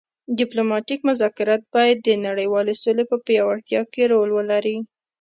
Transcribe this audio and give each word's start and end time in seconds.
ډیپلوماتیک 0.37 0.99
مذاکرات 1.09 1.61
باید 1.75 1.97
د 2.03 2.09
نړیوالې 2.27 2.73
سولې 2.83 3.03
په 3.11 3.17
پیاوړتیا 3.25 3.81
کې 3.93 4.03
رول 4.11 4.29
ولري 4.37 4.77